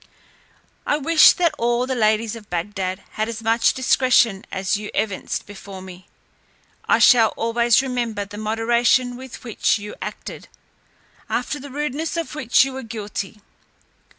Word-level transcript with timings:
I 0.83 0.97
wish 0.97 1.33
that 1.33 1.53
all 1.59 1.85
the 1.85 1.93
ladies 1.93 2.35
of 2.35 2.49
Bagdad 2.49 3.03
had 3.11 3.29
as 3.29 3.43
much 3.43 3.75
discretion 3.75 4.43
as 4.51 4.75
you 4.75 4.89
evinced 4.95 5.45
before 5.45 5.79
me. 5.79 6.07
I 6.89 6.97
shall 6.97 7.35
always 7.37 7.83
remember 7.83 8.25
the 8.25 8.37
moderation 8.39 9.15
with 9.15 9.43
which 9.43 9.77
you 9.77 9.93
acted, 10.01 10.47
after 11.29 11.59
the 11.59 11.69
rudeness 11.69 12.17
of 12.17 12.33
which 12.33 12.65
we 12.65 12.71
were 12.71 12.81
guilty. 12.81 13.41